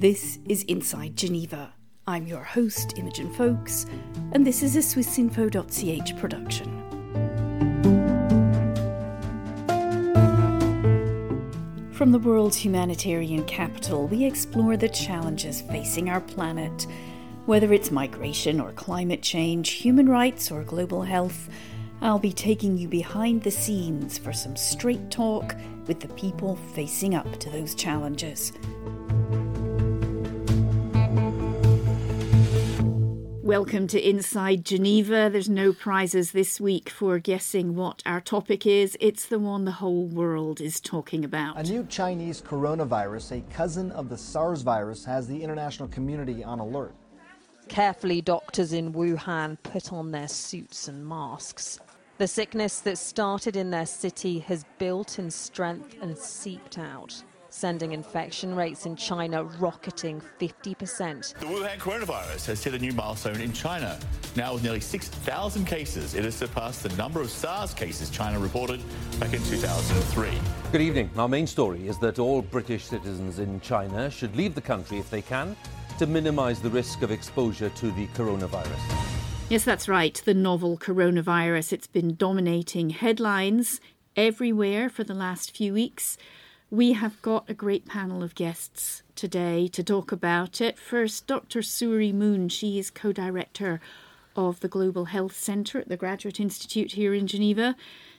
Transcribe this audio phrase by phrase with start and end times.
[0.00, 1.74] This is Inside Geneva.
[2.06, 3.84] I'm your host, Imogen Foulkes,
[4.32, 6.70] and this is a swissinfo.ch production.
[11.92, 16.86] From the world's humanitarian capital, we explore the challenges facing our planet.
[17.44, 21.50] Whether it's migration or climate change, human rights or global health,
[22.00, 25.54] I'll be taking you behind the scenes for some straight talk
[25.86, 28.54] with the people facing up to those challenges.
[33.50, 35.28] Welcome to Inside Geneva.
[35.28, 38.96] There's no prizes this week for guessing what our topic is.
[39.00, 41.58] It's the one the whole world is talking about.
[41.58, 46.60] A new Chinese coronavirus, a cousin of the SARS virus, has the international community on
[46.60, 46.94] alert.
[47.66, 51.80] Carefully, doctors in Wuhan put on their suits and masks.
[52.18, 57.92] The sickness that started in their city has built in strength and seeped out sending
[57.92, 61.34] infection rates in China rocketing 50%.
[61.34, 63.98] The Wuhan coronavirus has hit a new milestone in China.
[64.36, 68.80] Now, with nearly 6,000 cases, it has surpassed the number of SARS cases China reported
[69.18, 70.30] back in 2003.
[70.72, 71.10] Good evening.
[71.16, 75.10] Our main story is that all British citizens in China should leave the country if
[75.10, 75.56] they can
[75.98, 78.80] to minimize the risk of exposure to the coronavirus.
[79.50, 80.14] Yes, that's right.
[80.24, 81.72] The novel coronavirus.
[81.72, 83.80] It's been dominating headlines
[84.16, 86.16] everywhere for the last few weeks.
[86.72, 90.78] We have got a great panel of guests today to talk about it.
[90.78, 91.62] First, Dr.
[91.62, 92.48] Suerie Moon.
[92.48, 93.80] She is co director
[94.36, 97.74] of the Global Health Centre at the Graduate Institute here in Geneva.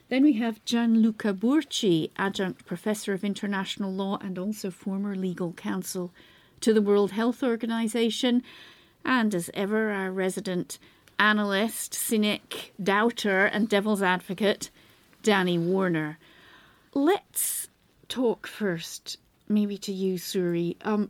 [0.09, 6.11] Then we have Gianluca Burci, adjunct professor of international law and also former legal counsel
[6.59, 8.43] to the World Health Organization.
[9.05, 10.77] And as ever, our resident
[11.17, 14.69] analyst, cynic, doubter, and devil's advocate,
[15.23, 16.19] Danny Warner.
[16.93, 17.69] Let's
[18.11, 19.15] talk first,
[19.47, 20.75] maybe to you, Suerie.
[20.81, 21.09] Um,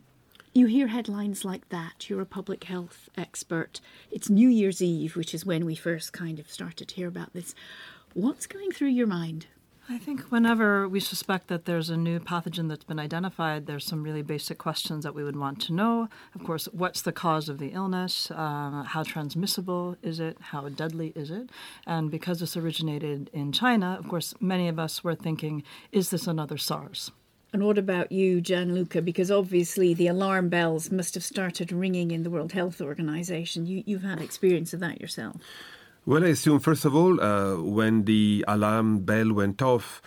[0.54, 2.08] you hear headlines like that.
[2.08, 3.80] You're a public health expert.
[4.12, 7.32] It's New Year's Eve, which is when we first kind of started to hear about
[7.32, 7.56] this.
[8.14, 9.46] What's going through your mind?
[9.88, 14.04] I think whenever we suspect that there's a new pathogen that's been identified, there's some
[14.04, 16.08] really basic questions that we would want to know.
[16.36, 18.30] Of course, what's the cause of the illness?
[18.30, 20.38] Uh, how transmissible is it?
[20.40, 21.50] How deadly is it?
[21.84, 26.28] And because this originated in China, of course, many of us were thinking, is this
[26.28, 27.10] another SARS?
[27.52, 29.02] And what about you, Gianluca?
[29.02, 33.66] Because obviously the alarm bells must have started ringing in the World Health Organization.
[33.66, 35.36] You, you've had experience of that yourself.
[36.04, 40.02] Well, I assume, first of all, uh, when the alarm bell went off,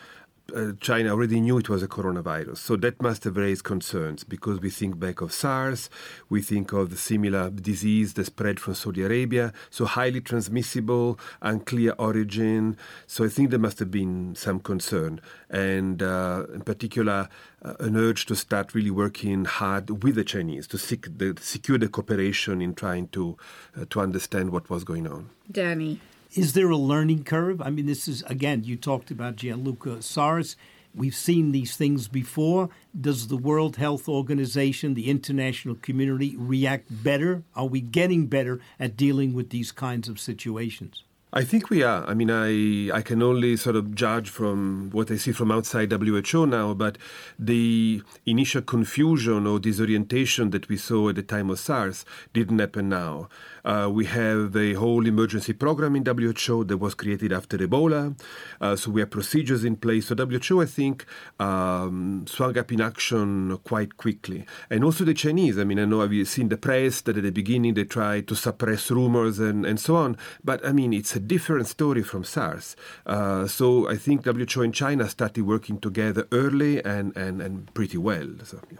[0.53, 2.57] uh, China already knew it was a coronavirus.
[2.57, 5.89] So that must have raised concerns because we think back of SARS,
[6.29, 11.93] we think of the similar disease that spread from Saudi Arabia, so highly transmissible, unclear
[11.97, 12.77] origin.
[13.07, 17.29] So I think there must have been some concern, and uh, in particular,
[17.63, 21.77] uh, an urge to start really working hard with the Chinese to seek the, secure
[21.77, 23.37] the cooperation in trying to
[23.79, 25.29] uh, to understand what was going on.
[25.51, 25.99] Danny
[26.35, 27.61] is there a learning curve?
[27.61, 30.57] I mean, this is, again, you talked about Gianluca SARS.
[30.93, 32.69] We've seen these things before.
[32.99, 37.43] Does the World Health Organization, the international community, react better?
[37.55, 41.03] Are we getting better at dealing with these kinds of situations?
[41.37, 42.05] I think we are.
[42.07, 45.91] I mean, I I can only sort of judge from what I see from outside
[45.91, 46.97] WHO now, but
[47.37, 52.87] the initial confusion or disorientation that we saw at the time of SARS didn't happen
[52.87, 53.27] now.
[53.65, 58.17] Uh, we have a whole emergency program in WHO that was created after Ebola,
[58.61, 60.07] uh, so we have procedures in place.
[60.07, 61.05] So WHO, I think,
[61.39, 65.57] um, swung up in action quite quickly, and also the Chinese.
[65.57, 68.35] I mean, I know I've seen the press that at the beginning they tried to
[68.35, 72.75] suppress rumors and and so on, but I mean, it's a different story from SARS.
[73.05, 77.97] Uh, so I think WHO and China started working together early and, and, and pretty
[77.97, 78.27] well.
[78.43, 78.77] So, yeah.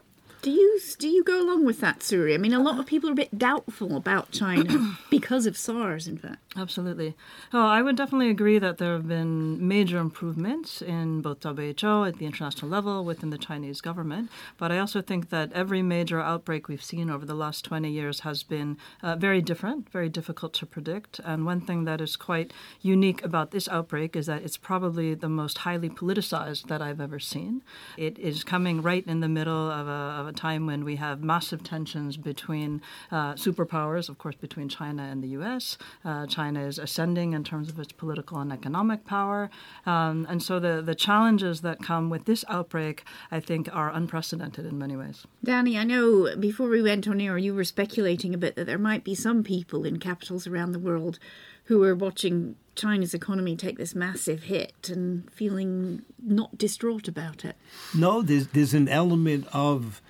[0.98, 2.34] Do you do you go along with that, Suerie?
[2.34, 6.08] I mean, a lot of people are a bit doubtful about China because of SARS,
[6.08, 6.40] in fact.
[6.58, 7.16] Absolutely.
[7.54, 12.18] Oh, I would definitely agree that there have been major improvements in both WHO at
[12.18, 14.30] the international level within the Chinese government.
[14.58, 18.22] But I also think that every major outbreak we've seen over the last 20 years
[18.22, 21.20] has been uh, very different, very difficult to predict.
[21.24, 22.52] And one thing that is quite
[22.82, 27.20] unique about this outbreak is that it's probably the most highly politicized that I've ever
[27.20, 27.64] seen.
[27.98, 31.24] It is coming right in the middle of a, of a time when we have
[31.24, 35.78] massive tensions between uh, superpowers, of course, between China and the U.S.
[36.06, 39.50] Uh, China is ascending in terms of its political and economic power,
[39.86, 44.66] um, and so the the challenges that come with this outbreak, I think, are unprecedented
[44.66, 45.26] in many ways.
[45.44, 48.78] Danny, I know before we went on air, you were speculating a bit that there
[48.78, 51.20] might be some people in capitals around the world
[51.66, 57.56] who are watching China's economy take this massive hit and feeling not distraught about it.
[57.94, 60.02] No, there's there's an element of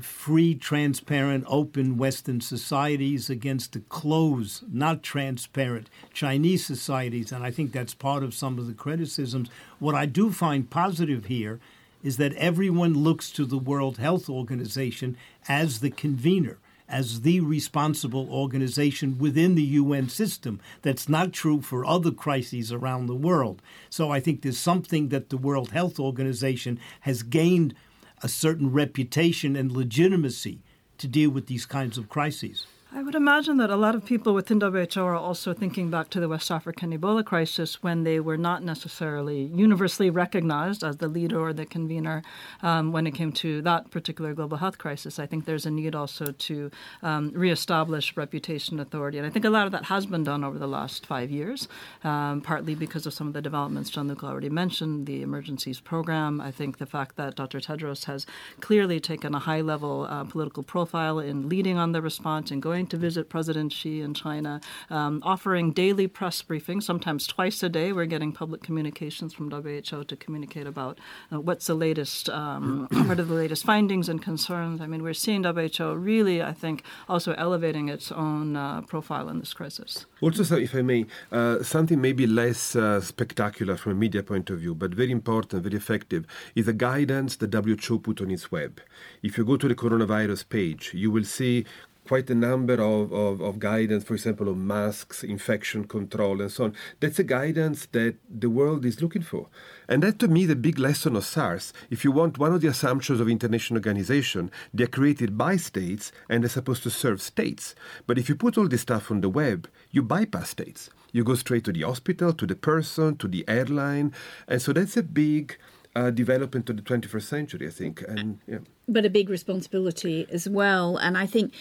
[0.00, 7.32] free, transparent, open Western societies against the closed, not transparent Chinese societies.
[7.32, 9.50] And I think that's part of some of the criticisms.
[9.78, 11.60] What I do find positive here
[12.02, 15.16] is that everyone looks to the World Health Organization
[15.48, 16.58] as the convener
[16.92, 20.60] as the responsible organization within the UN system.
[20.82, 23.62] That's not true for other crises around the world.
[23.88, 27.74] So I think there's something that the World Health Organization has gained
[28.22, 30.60] a certain reputation and legitimacy
[30.98, 32.66] to deal with these kinds of crises.
[32.94, 36.20] I would imagine that a lot of people within WHO are also thinking back to
[36.20, 41.40] the West African Ebola crisis when they were not necessarily universally recognized as the leader
[41.40, 42.22] or the convener
[42.60, 45.18] um, when it came to that particular global health crisis.
[45.18, 46.70] I think there's a need also to
[47.02, 49.16] um, reestablish reputation authority.
[49.16, 51.68] And I think a lot of that has been done over the last five years,
[52.04, 56.42] um, partly because of some of the developments Gianluca already mentioned, the emergencies program.
[56.42, 57.58] I think the fact that Dr.
[57.58, 58.26] Tedros has
[58.60, 62.81] clearly taken a high level uh, political profile in leading on the response and going
[62.82, 67.68] going to visit President Xi in China, um, offering daily press briefings, sometimes twice a
[67.68, 67.92] day.
[67.92, 70.98] We're getting public communications from WHO to communicate about
[71.32, 74.80] uh, what's the latest, um, what are the latest findings and concerns.
[74.80, 79.38] I mean, we're seeing WHO really, I think, also elevating its own uh, profile in
[79.38, 80.06] this crisis.
[80.20, 84.50] Also, so if I may, uh, something maybe less uh, spectacular from a media point
[84.50, 86.26] of view, but very important, very effective,
[86.56, 88.80] is the guidance the WHO put on its web.
[89.22, 91.64] If you go to the coronavirus page, you will see
[92.06, 96.64] quite a number of, of, of, guidance, for example, on masks, infection control, and so
[96.64, 96.74] on.
[97.00, 99.48] That's a guidance that the world is looking for.
[99.88, 101.72] And that, to me, the big lesson of SARS.
[101.90, 106.42] If you want, one of the assumptions of international organization, they're created by states and
[106.42, 107.74] they're supposed to serve states.
[108.06, 110.90] But if you put all this stuff on the web, you bypass states.
[111.12, 114.12] You go straight to the hospital, to the person, to the airline.
[114.48, 115.58] And so that's a big
[115.94, 118.02] uh, development of the 21st century, I think.
[118.06, 118.58] And yeah.
[118.88, 120.96] But a big responsibility as well.
[120.96, 121.52] And I think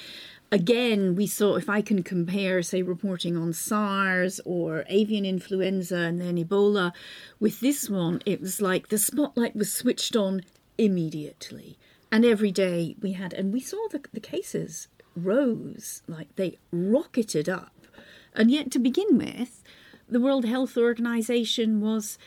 [0.51, 6.19] again, we saw if I can compare, say, reporting on SARS or avian influenza and
[6.19, 6.92] then Ebola,
[7.39, 10.42] with this one, it was like the spotlight was switched on
[10.77, 11.77] immediately.
[12.12, 17.48] And every day we had, and we saw the, the cases rose, like they rocketed
[17.48, 17.74] up.
[18.34, 19.63] And yet, to begin with,
[20.10, 22.18] the World Health Organization was,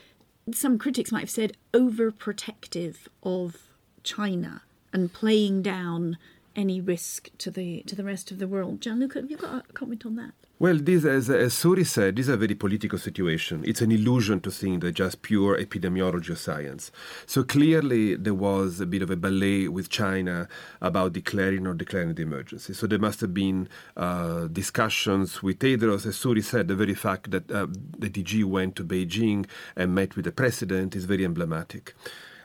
[0.53, 3.69] some critics might have said, overprotective of
[4.03, 4.63] China
[4.93, 6.19] and playing down
[6.55, 8.81] any risk to the to the rest of the world.
[8.81, 10.35] Gianluca, have you got a comment on that?
[10.57, 13.65] Well, this, as, as Suerie said, this is a very political situation.
[13.67, 16.93] It's an illusion to think that just pure epidemiology or science.
[17.27, 20.49] So clearly, there was a bit of a ballet with China
[20.81, 22.73] about declaring or declaring the emergency.
[22.73, 26.07] So there must have been uh, discussions with Tedros.
[26.07, 27.67] As Suerie said, the very fact that uh,
[27.99, 31.97] the DG went to Beijing and met with the president is very emblematic.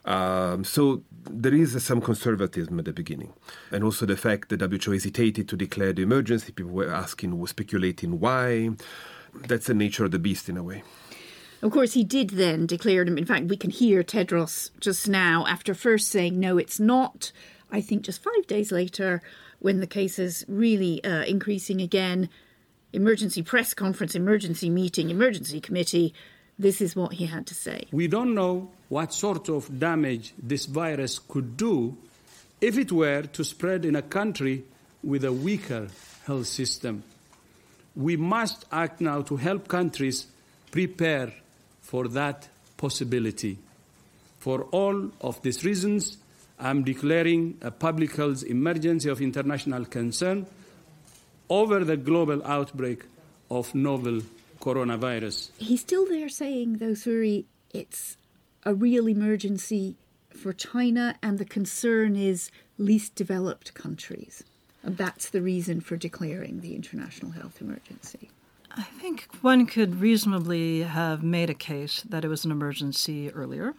[0.10, 3.32] Um, so there is some conservatism at the beginning.
[3.72, 7.48] And also the fact that WHO hesitated to declare the emergency, people were asking, were
[7.48, 8.72] speculating why.
[9.34, 10.84] That's the nature of the beast in a way.
[11.62, 13.18] Of course, he did then declare them.
[13.18, 17.32] In fact, we can hear Tedros just now, after first saying, no, it's not.
[17.72, 19.22] I think just five days later,
[19.60, 22.30] when the case is really uh, increasing again,
[22.94, 26.16] emergency press conference, emergency meeting, emergency committee,
[26.60, 27.88] this is what he had to say.
[27.92, 31.98] We don't know what sort of damage this virus could do
[32.60, 34.66] if it were to spread in a country
[35.02, 35.88] with a weaker
[36.28, 37.04] health system.
[37.96, 40.28] We must act now to help countries
[40.70, 41.34] prepare
[41.82, 43.58] for that possibility.
[44.40, 46.18] For all of these reasons,
[46.60, 50.46] I'm declaring a public health emergency of international concern
[51.50, 53.04] over the global outbreak
[53.50, 54.22] of novel
[54.60, 55.50] coronavirus.
[55.58, 58.18] He's still there saying, though, Suerie, it's
[58.64, 59.96] a real emergency
[60.30, 64.44] for China, and the concern is least developed countries.
[64.84, 68.30] And that's the reason for declaring the international health emergency.
[68.72, 73.74] I think one could reasonably have made a case that it was an emergency earlier.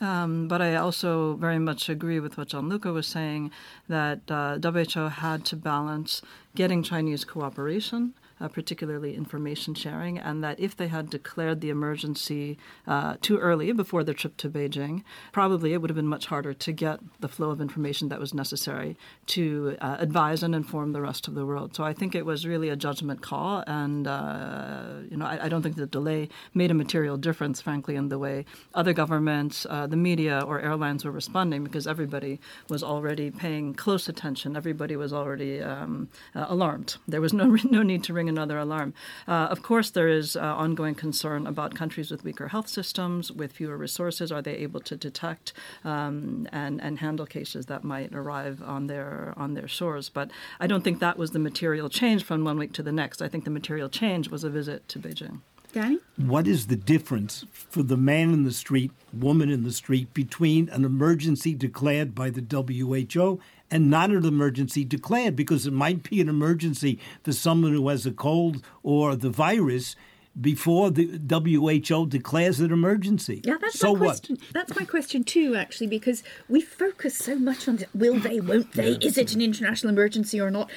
[0.00, 3.50] Um, but I also very much agree with what Gianluca was saying
[3.88, 6.22] that uh, WHO had to balance
[6.54, 12.58] getting Chinese cooperation uh, particularly information sharing, and that if they had declared the emergency
[12.86, 16.54] uh, too early before their trip to Beijing, probably it would have been much harder
[16.54, 21.00] to get the flow of information that was necessary to uh, advise and inform the
[21.00, 21.74] rest of the world.
[21.74, 25.48] So I think it was really a judgment call, and uh, you know I, I,
[25.48, 28.44] don't think the delay made a material difference, frankly, in the way
[28.74, 34.08] other governments, uh, the media, or airlines were responding because everybody was already paying close
[34.08, 34.56] attention.
[34.56, 36.96] Everybody was already um, uh, alarmed.
[37.06, 38.94] There was no no need to ring another alarm.
[39.28, 43.52] Uh, of course, there is uh, ongoing concern about countries with weaker health systems, with
[43.52, 44.32] fewer resources.
[44.32, 45.52] Are they able to detect
[45.84, 50.08] um, and and handle cases that might arrive on their on their shores?
[50.08, 53.20] But I don't think that was the material change from one week to the next.
[53.20, 55.40] I think the material change was a visit to Beijing.
[55.72, 55.98] Danny?
[56.16, 60.68] What is the difference for the man in the street, woman in the street, between
[60.70, 65.36] an emergency declared by the WHO and not an emergency declared?
[65.36, 69.96] Because it might be an emergency for someone who has a cold or the virus
[70.40, 73.40] before the WHO declares an emergency.
[73.44, 74.36] Yeah, that's so my question.
[74.36, 74.52] what?
[74.52, 78.92] That's my question too, actually, because we focus so much on will they, won't they,
[78.92, 80.70] is it an international emergency or not?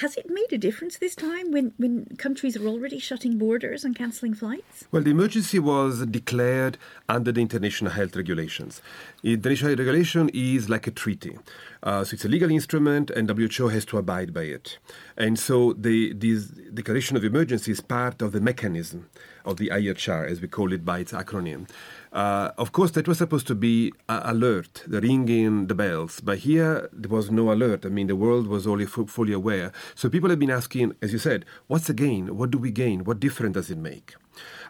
[0.00, 3.94] Has it made a difference this time when, when countries are already shutting borders and
[3.94, 4.86] cancelling flights?
[4.90, 6.78] Well, the emergency was declared
[7.08, 8.82] under the international health regulations.
[9.22, 11.38] The International health regulation is like a treaty.
[11.84, 14.78] Uh, so it's a legal instrument, and WHO has to abide by it.
[15.18, 19.10] And so the this declaration of emergency is part of the mechanism
[19.44, 21.68] of the IHR, as we call it by its acronym.
[22.10, 26.20] Uh, of course, that was supposed to be uh, alert, the ringing the bells.
[26.20, 27.84] But here, there was no alert.
[27.84, 29.70] I mean, the world was only f- fully aware.
[29.94, 32.38] So people have been asking, as you said, what's the gain?
[32.38, 33.04] What do we gain?
[33.04, 34.14] What difference does it make?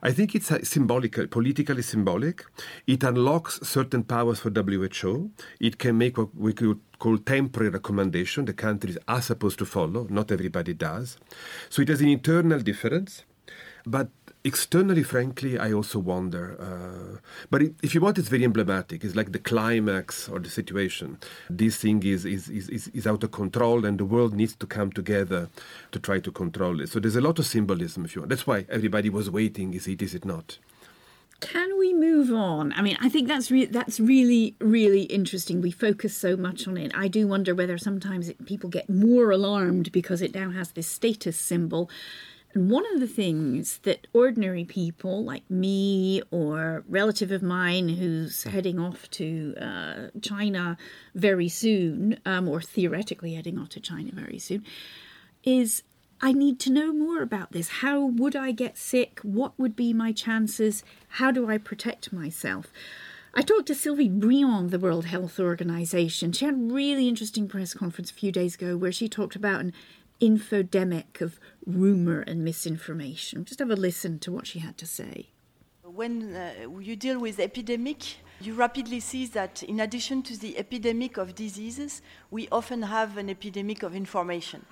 [0.06, 2.44] I think it's uh, symbolic, politically symbolic.
[2.86, 5.30] It unlocks certain powers for WHO.
[5.58, 8.44] It can make what we could call temporary recommendation.
[8.44, 10.06] The countries are supposed to follow.
[10.10, 11.16] Not everybody does.
[11.70, 13.24] So it has an internal difference.
[13.86, 14.10] But
[14.44, 16.56] externally, frankly, I also wonder.
[16.60, 17.18] Uh,
[17.50, 19.02] but it, if you want, it's very emblematic.
[19.04, 21.18] It's like the climax or the situation.
[21.48, 24.92] This thing is, is, is, is out of control, and the world needs to come
[24.92, 25.48] together
[25.92, 26.90] to try to control it.
[26.90, 28.30] So there's a lot of symbolism, if you want.
[28.30, 29.74] That's why everybody was waiting.
[29.74, 30.58] Is it, is it not?
[31.40, 32.72] Can we move on?
[32.74, 35.60] I mean, I think that's re- that's really really interesting.
[35.60, 36.92] We focus so much on it.
[36.94, 40.86] I do wonder whether sometimes it, people get more alarmed because it now has this
[40.86, 41.90] status symbol.
[42.54, 48.44] And one of the things that ordinary people like me or relative of mine who's
[48.44, 50.78] heading off to uh, China
[51.16, 54.64] very soon, um, or theoretically heading off to China very soon,
[55.42, 55.82] is
[56.20, 57.68] I need to know more about this.
[57.68, 59.18] How would I get sick?
[59.22, 60.84] What would be my chances?
[61.08, 62.68] How do I protect myself?
[63.34, 66.30] I talked to Sylvie Briand the World Health Organization.
[66.30, 69.60] She had a really interesting press conference a few days ago where she talked about
[69.60, 69.72] an
[70.20, 73.44] infodemic of rumor and misinformation.
[73.44, 75.30] Just have a listen to what she had to say.
[75.82, 81.16] When uh, you deal with epidemic, you rapidly see that in addition to the epidemic
[81.16, 84.66] of diseases, we often have an epidemic of information.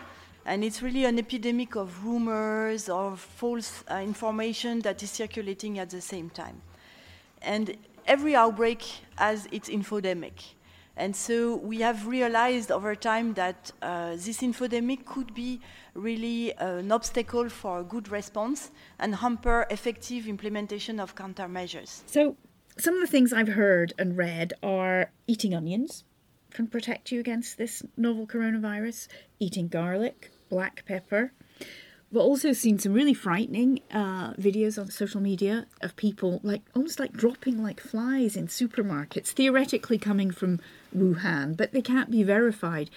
[0.44, 5.90] And it's really an epidemic of rumors, of false uh, information that is circulating at
[5.90, 6.60] the same time.
[7.40, 8.82] And every outbreak
[9.16, 10.54] has its infodemic.
[10.96, 15.60] And so we have realized over time that uh, this infodemic could be
[15.94, 22.02] really an obstacle for a good response and hamper effective implementation of countermeasures.
[22.06, 22.36] So,
[22.78, 26.04] some of the things I've heard and read are eating onions
[26.52, 29.08] can protect you against this novel coronavirus,
[29.38, 31.32] eating garlic, black pepper.
[32.12, 37.00] We've also seen some really frightening uh, videos on social media of people like almost
[37.00, 40.60] like dropping like flies in supermarkets, theoretically coming from
[40.94, 42.90] Wuhan, but they can't be verified.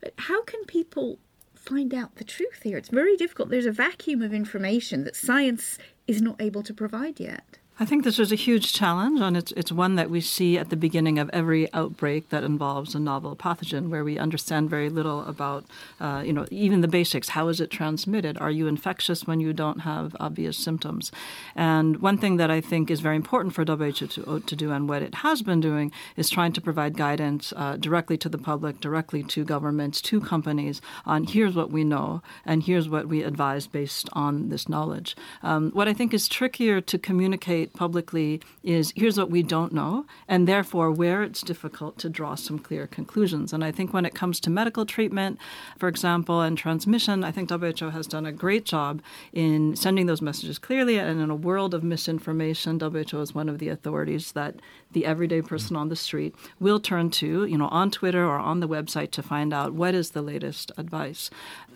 [0.00, 1.18] But how can people
[1.54, 2.78] find out the truth here?
[2.78, 3.50] It's very difficult.
[3.50, 7.58] There's a vacuum of information that science is not able to provide yet.
[7.76, 10.70] I think this is a huge challenge, and it's it's one that we see at
[10.70, 15.24] the beginning of every outbreak that involves a novel pathogen, where we understand very little
[15.24, 15.64] about,
[15.98, 17.30] uh, you know, even the basics.
[17.30, 18.38] How is it transmitted?
[18.38, 21.10] Are you infectious when you don't have obvious symptoms?
[21.56, 24.88] And one thing that I think is very important for WHO to, to do, and
[24.88, 28.78] what it has been doing, is trying to provide guidance uh, directly to the public,
[28.80, 33.66] directly to governments, to companies on here's what we know, and here's what we advise
[33.66, 35.16] based on this knowledge.
[35.42, 40.06] Um, what I think is trickier to communicate publicly is here's what we don't know,
[40.28, 43.52] and therefore where it's difficult to draw some clear conclusions.
[43.52, 45.38] And I think when it comes to medical treatment,
[45.78, 49.02] for example, and transmission, I think WHO has done a great job
[49.32, 50.98] in sending those messages clearly.
[50.98, 54.56] And in a world of misinformation, WHO is one of the authorities that
[54.92, 58.60] the everyday person on the street will turn to, you know, on Twitter or on
[58.60, 61.30] the website to find out what is the latest advice.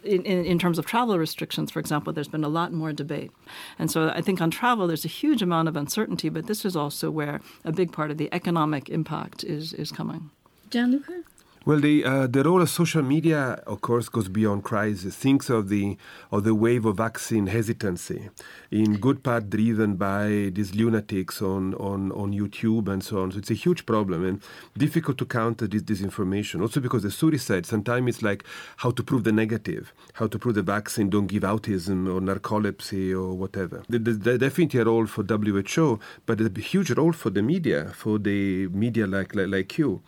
[0.05, 3.33] In, in, in, terms of travel restrictions, for example, there's been a lot more debate.
[3.79, 6.77] And so I think on travel, there's a huge amount of uncertainty, but this is
[6.77, 10.31] also where a big part of the economic impact is, is coming.
[10.71, 11.23] Gianluca?
[11.69, 15.15] Well, the uh, the role of social media, of course, goes beyond crisis.
[15.15, 15.99] Thinks of the
[16.33, 18.31] of the wave of vaccine hesitancy,
[18.71, 23.33] in good part driven by these lunatics on, on, on YouTube and so on.
[23.33, 24.41] So it's a huge problem and
[24.79, 26.63] difficult to counter this disinformation.
[26.63, 28.45] Also because, as Suerie sometimes it's like
[28.79, 33.13] how to prove the negative, how to prove the vaccine don't give autism or narcolepsy
[33.13, 33.83] or whatever.
[33.91, 38.69] There's definitely a role for WHO, but a huge role for the media, for the
[38.69, 40.01] media like like, like you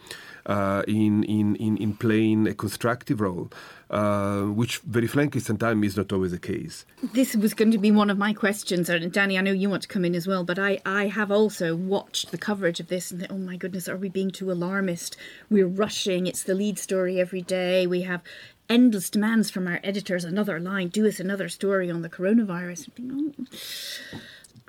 [0.51, 3.51] uh, in, in, in, in playing a constructive role.
[3.89, 6.85] Uh, which very frankly sometimes is not always the case.
[7.13, 9.83] This was going to be one of my questions, and Danny, I know you want
[9.83, 13.11] to come in as well, but I, I have also watched the coverage of this
[13.11, 15.17] and oh my goodness, are we being too alarmist?
[15.51, 17.85] We're rushing, it's the lead story every day.
[17.85, 18.23] We have
[18.69, 22.91] endless demands from our editors, another line, do us another story on the coronavirus.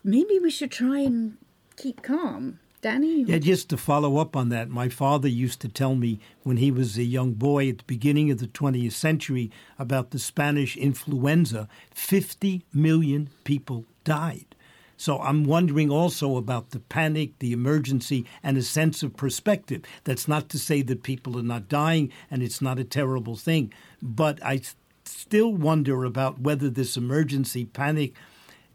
[0.04, 1.38] Maybe we should try and
[1.78, 2.58] keep calm.
[2.82, 3.22] Danny?
[3.22, 6.72] Yeah, just to follow up on that, my father used to tell me when he
[6.72, 11.70] was a young boy at the beginning of the 20th century about the Spanish influenza.
[11.94, 14.56] 50 million people died.
[14.98, 19.84] So I'm wondering also about the panic, the emergency, and a sense of perspective.
[20.04, 23.74] That's not to say that people are not dying and it's not a terrible thing,
[24.02, 24.62] but I
[25.06, 28.14] still wonder about whether this emergency panic,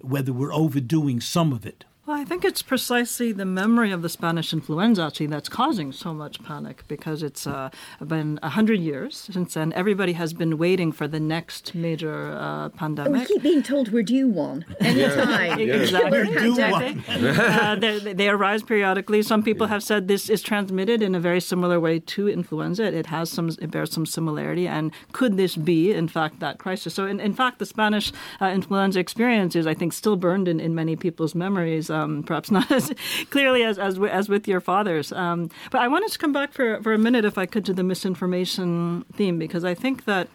[0.01, 1.85] whether we're overdoing some of it.
[2.07, 6.15] Well, I think it's precisely the memory of the Spanish influenza actually that's causing so
[6.15, 7.69] much panic because it's uh,
[8.07, 9.73] been a hundred years since then.
[9.73, 13.23] Everybody has been waiting for the next major uh, pandemic.
[13.23, 15.59] We keep being told we're due one anytime.
[15.59, 15.77] yeah.
[15.87, 16.11] Exactly.
[16.11, 17.05] We're due one.
[17.09, 19.23] uh, they, they, arise periodically.
[19.23, 19.73] Some people yeah.
[19.73, 22.85] have said this is transmitted in a very similar way to influenza.
[22.85, 24.69] It has some, it bears some similarity.
[24.69, 26.95] And could this be, in fact, that crisis?
[26.95, 30.61] So, in, in fact, the Spanish uh, influenza experience is, I think, still burned in,
[30.61, 32.93] in many people's memories um, perhaps not as
[33.31, 35.13] clearly as as, as with your fathers.
[35.13, 37.75] Um, but I wanted to come back for for a minute, if I could, to
[37.75, 40.29] the misinformation theme because I think that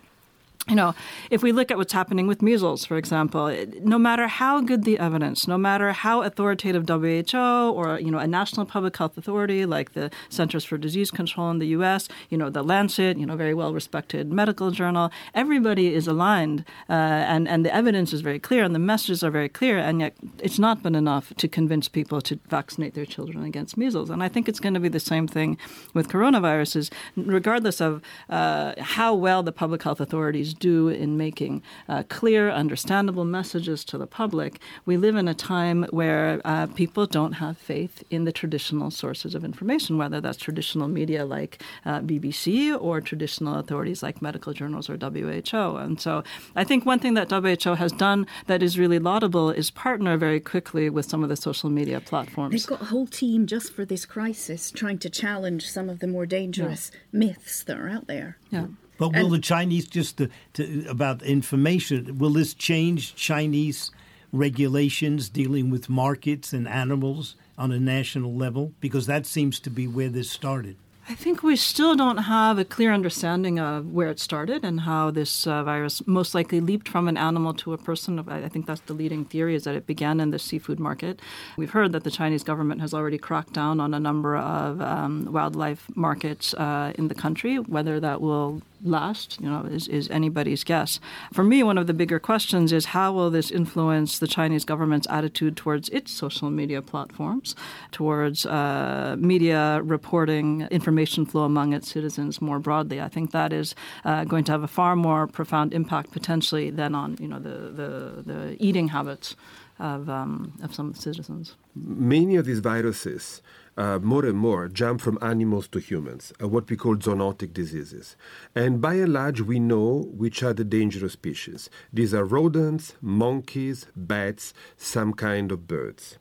[0.68, 0.94] you know,
[1.32, 5.00] if we look at what's happening with measles, for example, no matter how good the
[5.00, 9.94] evidence, no matter how authoritative WHO or you know a national public health authority like
[9.94, 13.56] the Centers for Disease Control in the U.S., you know the Lancet, you know very
[13.56, 18.64] well respected medical journal, everybody is aligned, uh, and and the evidence is very clear
[18.64, 22.22] and the messages are very clear, and yet it's not been enough to convince people
[22.22, 24.12] to vaccinate their children against measles.
[24.12, 25.58] And I think it's going to be the same thing
[25.96, 32.04] with coronaviruses, regardless of uh, how well the public health authorities do in making uh,
[32.10, 37.34] clear, understandable messages to the public, we live in a time where uh, people don't
[37.34, 42.78] have faith in the traditional sources of information, whether that's traditional media like uh, BBC
[42.80, 45.78] or traditional authorities like medical journals or WHO.
[45.78, 46.24] And so
[46.56, 50.40] I think one thing that WHO has done that is really laudable is partner very
[50.40, 52.54] quickly with some of the social media platforms.
[52.54, 56.08] They've got a whole team just for this crisis trying to challenge some of the
[56.08, 57.20] more dangerous yeah.
[57.20, 58.38] myths that are out there.
[58.50, 58.68] Yeah.
[59.02, 62.20] But will and, the Chinese just to, to, about information?
[62.20, 63.90] Will this change Chinese
[64.32, 68.74] regulations dealing with markets and animals on a national level?
[68.80, 70.76] Because that seems to be where this started.
[71.10, 75.10] I think we still don't have a clear understanding of where it started and how
[75.10, 78.20] this uh, virus most likely leaped from an animal to a person.
[78.30, 81.20] I think that's the leading theory is that it began in the seafood market.
[81.58, 85.28] We've heard that the Chinese government has already cracked down on a number of um,
[85.32, 87.58] wildlife markets uh, in the country.
[87.58, 91.00] Whether that will last, you know, is, is anybody's guess.
[91.34, 95.08] For me, one of the bigger questions is how will this influence the Chinese government's
[95.10, 97.56] attitude towards its social media platforms,
[97.92, 103.02] towards uh, media reporting, information flow among its citizens more broadly.
[103.02, 106.96] I think that is uh, going to have a far more profound impact potentially than
[106.96, 109.36] on, you know, the, the, the eating habits
[109.80, 111.56] of, um, of some citizens.
[111.76, 113.42] Many of these viruses
[113.82, 118.16] uh, more and more jump from animals to humans, uh, what we call zoonotic diseases.
[118.54, 121.68] And by and large, we know which are the dangerous species.
[121.92, 126.20] These are rodents, monkeys, bats, some kind of birds.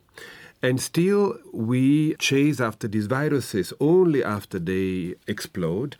[0.63, 5.97] And still, we chase after these viruses only after they explode.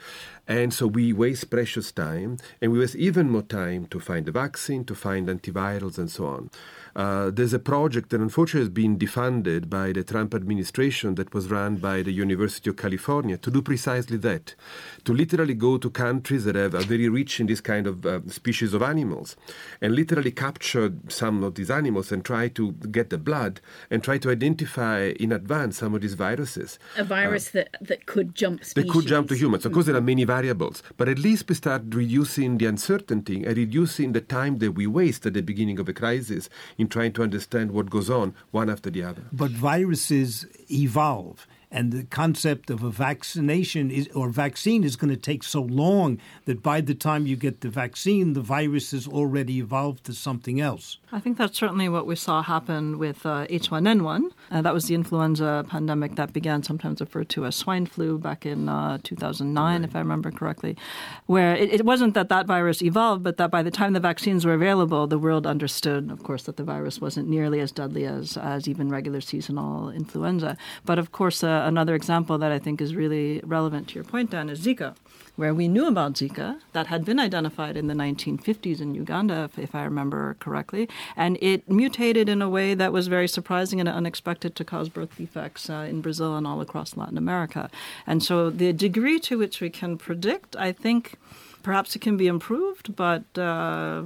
[0.48, 4.32] And so we waste precious time, and we waste even more time to find a
[4.32, 6.50] vaccine, to find antivirals, and so on.
[6.96, 11.50] Uh, there's a project that unfortunately has been defunded by the Trump administration that was
[11.50, 14.56] run by the University of California to do precisely that,
[15.04, 18.20] to literally go to countries that have, are very rich in this kind of uh,
[18.28, 19.36] species of animals
[19.82, 24.18] and literally capture some of these animals and try to get the blood and try
[24.18, 26.78] to identify in advance some of these viruses.
[26.98, 28.74] A virus uh, that, that could jump species.
[28.74, 29.66] That could jump to humans.
[29.66, 33.58] Of course, there are many variables, but at least we start reducing the uncertainty and
[33.58, 36.50] reducing the time that we waste at the beginning of a crisis
[36.82, 39.24] in trying to understand what goes on one after the other.
[39.32, 41.48] But viruses evolve.
[41.72, 46.20] And the concept of a vaccination is, or vaccine is going to take so long
[46.46, 50.60] that by the time you get the vaccine, the virus has already evolved to something
[50.60, 50.98] else.
[51.14, 54.32] I think that's certainly what we saw happen with uh, H1N1.
[54.50, 58.46] Uh, that was the influenza pandemic that began, sometimes referred to as swine flu, back
[58.46, 59.90] in uh, 2009, right.
[59.90, 60.78] if I remember correctly,
[61.26, 64.46] where it, it, wasn't that that virus evolved, but that by the time the vaccines
[64.46, 68.38] were available, the world understood, of course, that the virus wasn't nearly as deadly as,
[68.38, 70.58] as even regular seasonal influenza.
[70.86, 74.32] But of course, uh, another example that I think is really relevant to your point,
[74.32, 74.96] Dan, is Zika
[75.36, 79.58] where we knew about Zika that had been identified in the 1950s in Uganda, if,
[79.58, 83.88] if, I remember correctly, and it mutated in a way that was very surprising and
[83.88, 87.70] unexpected to cause birth defects uh, in Brazil and all across Latin America.
[88.06, 91.18] And so the degree to which we can predict, I think
[91.64, 94.04] perhaps it can be improved, but uh,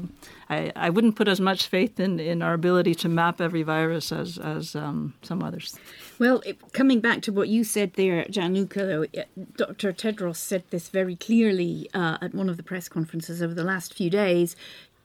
[0.50, 4.12] I, I wouldn't put as much faith in, in our ability to map every virus
[4.12, 5.78] as, as um, some others.
[6.20, 9.24] Well, it, coming back to what you said there, Gianluca, though,
[9.56, 9.94] Dr.
[9.94, 13.94] Tedros said this very clearly uh, at one of the press conferences over the last
[13.94, 14.56] few days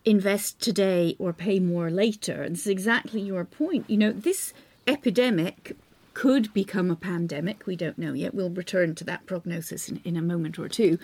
[0.04, 2.48] invest today or pay more later.
[2.48, 3.88] This is exactly your point.
[3.88, 4.52] You know, this
[4.86, 5.76] epidemic
[6.14, 7.66] could become a pandemic.
[7.66, 8.34] We don't know yet.
[8.34, 10.98] We'll return to that prognosis in, in a moment or two.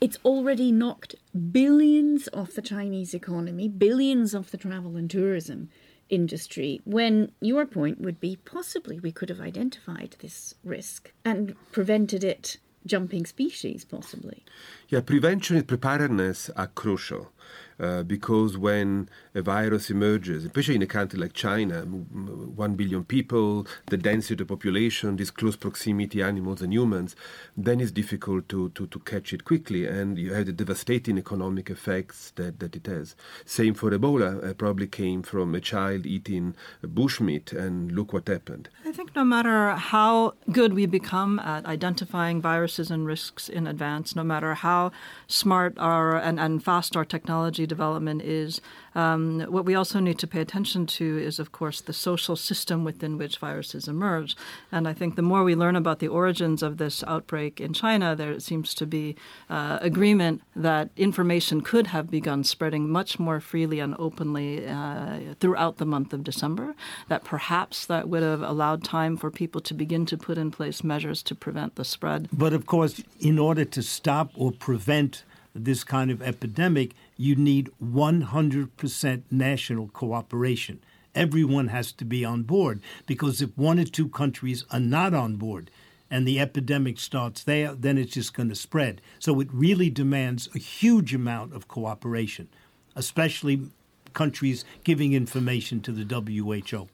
[0.00, 1.14] It's already knocked
[1.52, 5.70] billions off the Chinese economy, billions off the travel and tourism
[6.08, 6.80] industry.
[6.84, 12.58] When your point would be possibly we could have identified this risk and prevented it
[12.86, 14.44] jumping species, possibly.
[14.88, 17.32] Yeah, prevention and preparedness are crucial.
[17.78, 23.66] Uh, because when a virus emerges, especially in a country like China, one billion people,
[23.88, 27.14] the density of the population, this close proximity, animals and humans,
[27.56, 31.68] then it's difficult to, to, to catch it quickly, and you have the devastating economic
[31.68, 33.14] effects that, that it has.
[33.44, 38.70] Same for Ebola, uh, probably came from a child eating bushmeat, and look what happened.
[38.86, 44.16] I think no matter how good we become at identifying viruses and risks in advance,
[44.16, 44.92] no matter how
[45.26, 48.62] smart our and, and fast our technology development is.
[48.96, 52.82] Um, what we also need to pay attention to is, of course, the social system
[52.82, 54.34] within which viruses emerge.
[54.72, 58.16] And I think the more we learn about the origins of this outbreak in China,
[58.16, 59.14] there seems to be
[59.50, 65.76] uh, agreement that information could have begun spreading much more freely and openly uh, throughout
[65.76, 66.74] the month of December.
[67.08, 70.82] That perhaps that would have allowed time for people to begin to put in place
[70.82, 72.28] measures to prevent the spread.
[72.32, 75.24] But of course, in order to stop or prevent
[75.64, 80.80] this kind of epidemic, you need 100% national cooperation.
[81.14, 85.36] Everyone has to be on board because if one or two countries are not on
[85.36, 85.70] board
[86.10, 89.00] and the epidemic starts there, then it's just going to spread.
[89.18, 92.48] So it really demands a huge amount of cooperation,
[92.94, 93.70] especially
[94.12, 96.88] countries giving information to the WHO.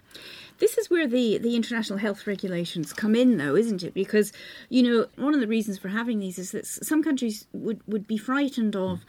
[0.62, 3.94] This is where the, the international health regulations come in, though, isn't it?
[3.94, 4.32] Because,
[4.68, 8.06] you know, one of the reasons for having these is that some countries would, would
[8.06, 9.04] be frightened of.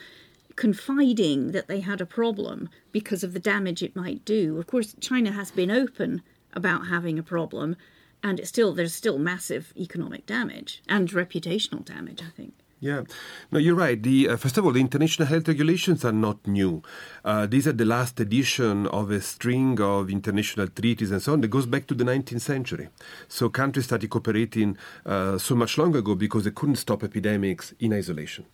[0.55, 4.57] Confiding that they had a problem because of the damage it might do.
[4.59, 6.21] Of course, China has been open
[6.53, 7.75] about having a problem,
[8.23, 12.21] and it's still there's still massive economic damage and reputational damage.
[12.21, 12.53] I think.
[12.83, 13.03] Yeah,
[13.49, 14.03] no, you're right.
[14.03, 16.83] The uh, first of all, the international health regulations are not new.
[17.23, 21.39] Uh, these are the last edition of a string of international treaties and so on
[21.39, 22.89] that goes back to the 19th century.
[23.29, 27.93] So countries started cooperating uh, so much long ago because they couldn't stop epidemics in
[27.93, 28.47] isolation.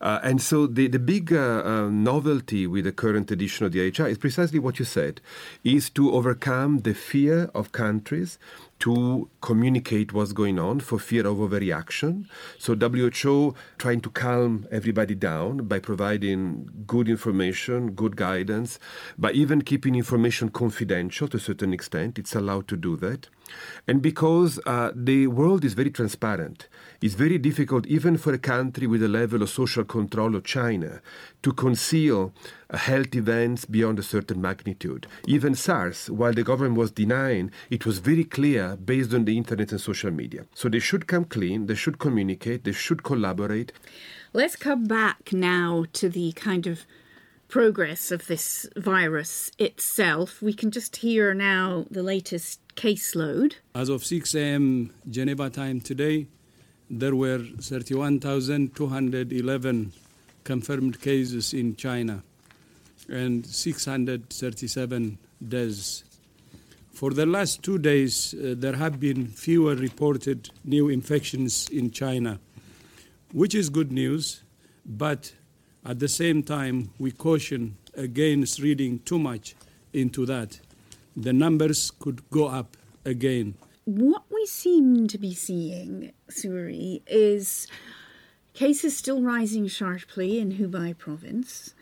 [0.00, 3.90] Uh, and so the, the big uh, uh, novelty with the current edition of the
[3.90, 5.20] IHR is precisely what you said,
[5.64, 8.38] is to overcome the fear of countries
[8.78, 12.26] to communicate what's going on for fear of overreaction.
[12.58, 18.78] So WHO trying to calm everybody down by providing good information, good guidance,
[19.16, 22.18] by even keeping information confidential to a certain extent.
[22.18, 23.28] It's allowed to do that.
[23.86, 26.68] And because uh, the world is very transparent,
[27.00, 31.00] it's very difficult, even for a country with a level of social control of China,
[31.42, 32.32] to conceal
[32.74, 35.06] health events beyond a certain magnitude.
[35.26, 39.70] Even SARS, while the government was denying, it was very clear based on the internet
[39.72, 40.46] and social media.
[40.54, 43.72] So they should come clean, they should communicate, they should collaborate.
[44.32, 46.84] Let's come back now to the kind of
[47.48, 50.42] progress of this virus itself.
[50.42, 53.54] We can just hear now the latest caseload.
[53.74, 54.92] As of 6 a.m.
[55.08, 56.26] Geneva time today,
[56.90, 59.92] there were 31,211
[60.44, 62.22] confirmed cases in China
[63.08, 66.04] and 637 deaths.
[66.92, 72.38] For the last two days, uh, there have been fewer reported new infections in China,
[73.32, 74.42] which is good news,
[74.84, 75.32] but
[75.84, 79.54] at the same time, we caution against reading too much
[79.92, 80.58] into that.
[81.16, 83.54] The numbers could go up again.
[83.86, 87.68] what we seem to be seeing, Suerie, is
[88.52, 91.72] cases still rising sharply in Hubei province,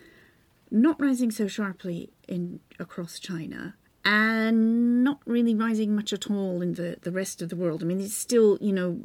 [0.75, 6.75] not rising so sharply in across China, and not really rising much at all in
[6.75, 7.83] the, the rest of the world.
[7.83, 9.01] I mean, it's still, you know,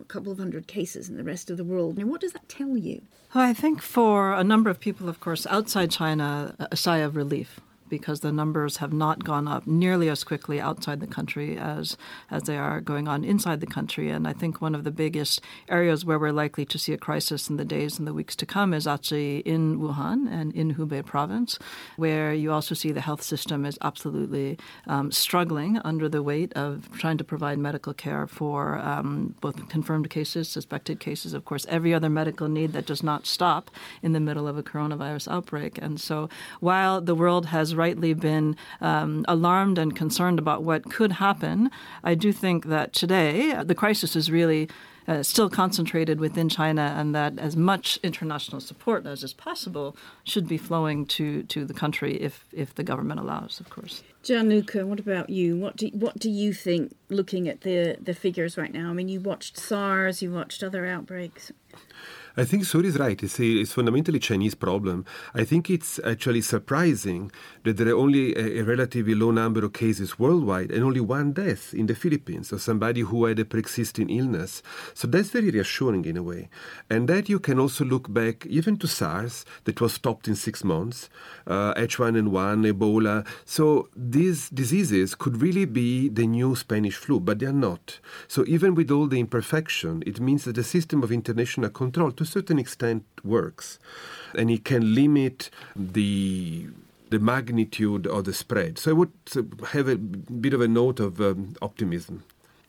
[0.00, 1.96] a couple of hundred cases in the rest of the world.
[1.96, 3.02] Mean, what does that tell you?
[3.34, 7.60] I think for a number of people, of course, outside China, a sigh of relief
[7.88, 11.96] because the numbers have not gone up nearly as quickly outside the country as
[12.30, 14.10] as they are going on inside the country.
[14.10, 17.48] And I think one of the biggest areas where we're likely to see a crisis
[17.50, 21.04] in the days and the weeks to come is actually in Wuhan and in Hubei
[21.04, 21.58] province,
[21.96, 26.88] where you also see the health system is absolutely um, struggling under the weight of
[26.98, 31.94] trying to provide medical care for um, both confirmed cases, suspected cases, of course, every
[31.94, 33.70] other medical need that does not stop
[34.02, 35.78] in the middle of a coronavirus outbreak.
[35.78, 36.28] And so
[36.60, 41.70] while the world has rightly been um, alarmed and concerned about what could happen,
[42.04, 44.68] I do think that today uh, the crisis is really
[45.08, 50.46] uh, still concentrated within China, and that as much international support as is possible should
[50.46, 54.02] be flowing to, to the country if, if the government allows, of course.
[54.22, 55.56] Gianluca, what about you?
[55.56, 56.94] What do what do you think?
[57.08, 60.84] Looking at the the figures right now, I mean, you watched SARS, you watched other
[60.84, 61.52] outbreaks.
[62.38, 63.20] I think Suerie is right.
[63.20, 65.04] It's, a, it's fundamentally Chinese problem.
[65.34, 67.32] I think it's actually surprising
[67.64, 71.32] that there are only a, a, relatively low number of cases worldwide and only one
[71.32, 74.62] death in the Philippines of somebody who had a pre-existing illness.
[74.94, 76.48] So that's very reassuring in a way.
[76.88, 80.62] And that you can also look back even to SARS that was stopped in six
[80.62, 81.10] months,
[81.48, 83.26] uh, H1N1, Ebola.
[83.46, 87.98] So these diseases could really be the new Spanish flu, but they are not.
[88.28, 92.27] So even with all the imperfection, it means that the system of international control to
[92.28, 93.78] certain extent works,
[94.34, 96.68] and it can limit the
[97.10, 98.78] the magnitude of the spread.
[98.78, 99.12] So I would
[99.72, 102.22] have a bit of a note of um, optimism.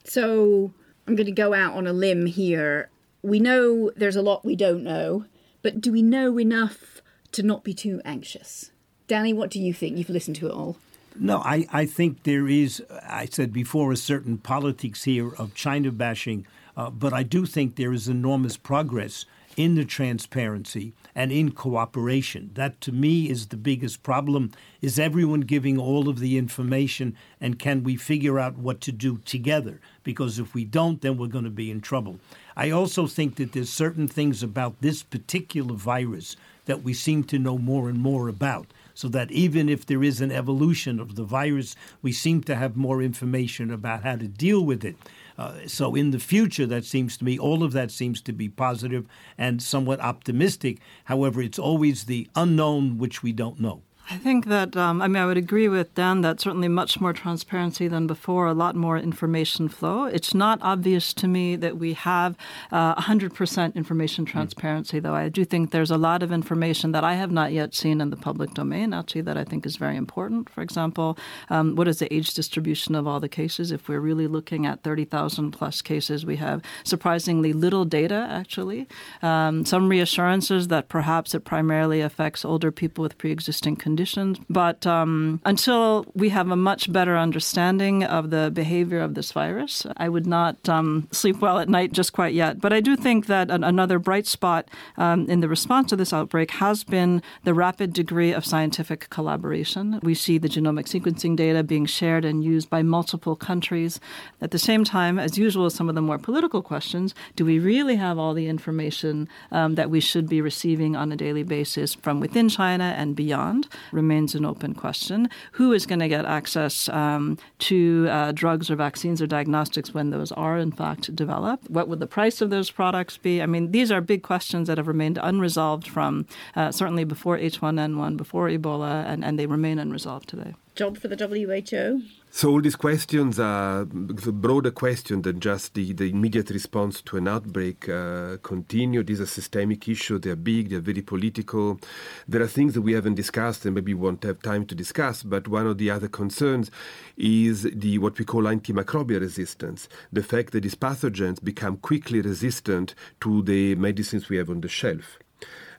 [0.05, 0.71] So
[1.05, 2.89] I'm going to go out on a limb here.
[3.21, 5.25] We know there's a lot we don't know,
[5.61, 7.01] but do we know enough
[7.33, 8.71] to not be too anxious?
[9.07, 9.97] Danny, what do you think?
[9.97, 10.77] You've listened to it all.
[11.19, 15.91] No, I, I think there is, I said before, a certain politics here of China
[15.91, 19.25] bashing, uh, but I do think there is enormous progress
[19.59, 22.49] in the transparency and in cooperation.
[22.53, 27.59] That to me is the biggest problem is everyone giving all of the information and
[27.59, 29.81] can we figure out what to do together?
[30.01, 32.21] Because if we don't then we're going to be in trouble.
[32.55, 37.37] I also think that there's certain things about this particular virus that we seem to
[37.37, 41.23] know more and more about so that even if there is an evolution of the
[41.23, 44.95] virus, we seem to have more information about how to deal with it.
[45.39, 48.49] Uh, so in the future, that seems to me, all of that seems to be
[48.49, 50.81] positive and somewhat optimistic.
[51.05, 53.81] However, it's always the unknown which we don't know.
[54.11, 57.13] I think that, um, I mean, I would agree with Dan that certainly much more
[57.13, 60.05] transparency than before, a lot more information flow.
[60.05, 62.35] It's not obvious to me that we have
[62.71, 64.31] uh, 100% information hmm.
[64.31, 65.13] transparency, though.
[65.13, 68.09] I do think there's a lot of information that I have not yet seen in
[68.09, 70.49] the public domain, actually, that I think is very important.
[70.49, 71.15] For example,
[71.51, 73.71] um, what is the age distribution of all the cases?
[73.71, 78.87] If we're really looking at 30,000 plus cases, we have surprisingly little data, actually.
[79.21, 84.39] Um, some reassurances that perhaps it primarily affects older people with pre existing conditions conditions.
[84.49, 89.85] But um, until we have a much better understanding of the behavior of this virus,
[89.97, 92.61] I would not um, sleep well at night just quite yet.
[92.61, 96.13] But I do think that an- another bright spot um, in the response to this
[96.13, 99.99] outbreak has been the rapid degree of scientific collaboration.
[100.01, 103.99] We see the genomic sequencing data being shared and used by multiple countries.
[104.39, 107.97] At the same time, as usual, some of the more political questions do we really
[107.97, 112.21] have all the information um, that we should be receiving on a daily basis from
[112.21, 113.67] within China and beyond?
[113.91, 115.29] Remains an open question.
[115.53, 120.09] Who is going to get access um, to uh, drugs or vaccines or diagnostics when
[120.09, 121.69] those are in fact developed?
[121.69, 123.41] What would the price of those products be?
[123.41, 126.25] I mean, these are big questions that have remained unresolved from
[126.55, 130.53] uh, certainly before H1N1, before Ebola, and, and they remain unresolved today.
[130.79, 132.03] Job for the WHO?
[132.31, 137.17] So all these questions are a broader question than just the, the immediate response to
[137.17, 139.03] an outbreak uh, continue.
[139.03, 140.21] These are systemic issues.
[140.21, 140.69] They are big.
[140.69, 141.81] They are very political.
[142.29, 145.21] There are things that we haven't discussed and maybe won't have time to discuss.
[145.21, 146.71] But one of the other concerns
[147.17, 149.89] is the what we call antimicrobial resistance.
[150.13, 154.69] The fact that these pathogens become quickly resistant to the medicines we have on the
[154.69, 155.19] shelf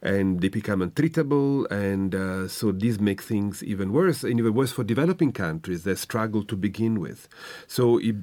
[0.02, 1.70] and they become untreatable.
[1.70, 5.98] And uh, so these make things even worse, and even worse for developing countries that
[5.98, 7.28] struggle to begin with.
[7.66, 8.16] So it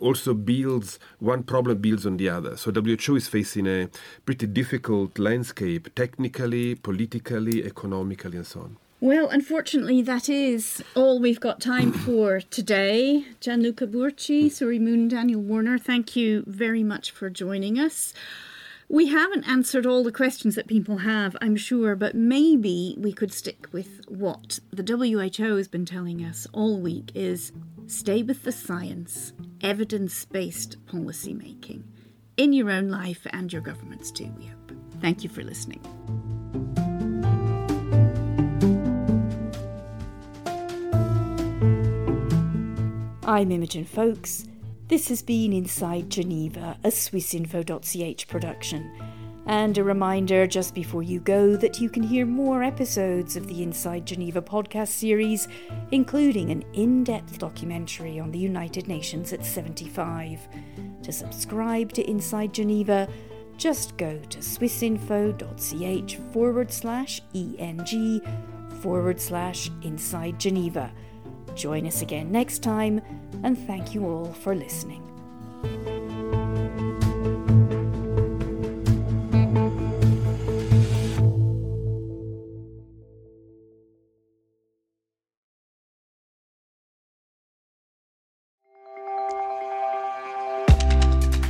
[0.00, 2.56] also builds one problem builds on the other.
[2.56, 3.88] So WHO is facing a
[4.24, 8.76] pretty difficult landscape, technically, politically, economically, and so on.
[9.02, 13.24] Well, unfortunately, that is all we've got time for today.
[13.40, 18.14] Gianluca Burci, Suerie Moon, Daniel Warner, thank you very much for joining us.
[18.92, 23.32] We haven't answered all the questions that people have, I'm sure, but maybe we could
[23.32, 27.52] stick with what the WHO has been telling us all week is
[27.86, 31.84] stay with the science, evidence-based policy making
[32.36, 34.72] in your own life and your governments too, we hope.
[35.00, 35.80] Thank you for listening.
[43.24, 44.51] I'm Imogen Foulkes.
[44.92, 48.92] This has been Inside Geneva, a swissinfo.ch production.
[49.46, 53.62] And a reminder just before you go that you can hear more episodes of the
[53.62, 55.48] Inside Geneva podcast series,
[55.92, 60.46] including an in depth documentary on the United Nations at 75.
[61.04, 63.08] To subscribe to Inside Geneva,
[63.56, 68.20] just go to swissinfo.ch forward slash ENG
[68.82, 70.92] forward slash Inside Geneva.
[71.54, 73.00] Join us again next time,
[73.42, 75.02] and thank you all for listening.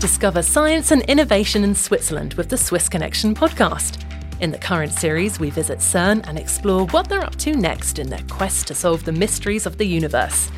[0.01, 4.05] Discover science and innovation in Switzerland with the Swiss Connection podcast.
[4.41, 8.09] In the current series, we visit CERN and explore what they're up to next in
[8.09, 10.51] their quest to solve the mysteries of the universe.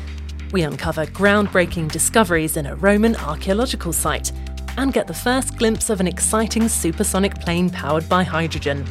[0.51, 4.31] We uncover groundbreaking discoveries in a Roman archaeological site
[4.77, 8.85] and get the first glimpse of an exciting supersonic plane powered by hydrogen.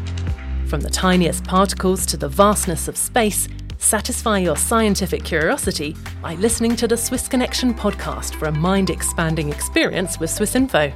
[0.67, 6.75] From the tiniest particles to the vastness of space, satisfy your scientific curiosity by listening
[6.77, 10.93] to the Swiss Connection podcast for a mind expanding experience with Swiss Info.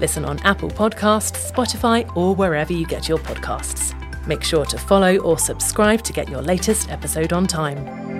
[0.00, 3.94] Listen on Apple Podcasts, Spotify, or wherever you get your podcasts.
[4.26, 8.13] Make sure to follow or subscribe to get your latest episode on time.